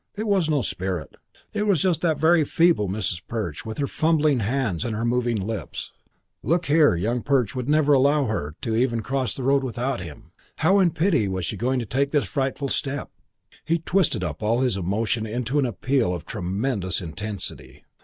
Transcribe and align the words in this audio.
It 0.15 0.25
was 0.25 0.49
no 0.49 0.63
spirit. 0.63 1.17
It 1.53 1.67
was 1.67 1.79
just 1.83 2.01
that 2.01 2.17
very 2.17 2.43
feeble 2.43 2.89
Mrs. 2.89 3.21
Perch 3.27 3.67
with 3.67 3.77
her 3.77 3.85
fumbling 3.85 4.39
hands 4.39 4.83
and 4.83 4.95
her 4.95 5.05
moving 5.05 5.39
lips. 5.39 5.93
Look 6.41 6.65
here, 6.65 6.95
Young 6.95 7.21
Perch 7.21 7.53
would 7.53 7.69
never 7.69 7.93
allow 7.93 8.25
her 8.25 8.55
even 8.65 8.97
to 8.97 9.03
cross 9.03 9.37
a 9.37 9.43
road 9.43 9.63
without 9.63 10.01
him! 10.01 10.31
How 10.55 10.79
in 10.79 10.89
pity 10.89 11.27
was 11.27 11.45
she 11.45 11.55
to 11.55 11.85
take 11.85 12.09
this 12.09 12.25
frightful 12.25 12.69
step? 12.69 13.11
He 13.63 13.77
twisted 13.77 14.23
up 14.23 14.41
all 14.41 14.61
his 14.61 14.75
emotions 14.75 15.27
into 15.29 15.59
an 15.59 15.67
appeal 15.67 16.15
of 16.15 16.25
tremendous 16.25 16.99
intensity. 16.99 17.83